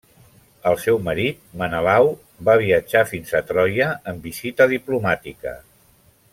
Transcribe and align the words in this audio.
El 0.69 0.77
seu 0.83 0.95
marit, 1.07 1.43
Menelau, 1.61 2.09
va 2.49 2.57
viatjar 2.63 3.05
fins 3.11 3.37
a 3.41 3.45
Troia 3.53 3.93
en 4.13 4.25
visita 4.27 4.71
diplomàtica. 4.75 5.59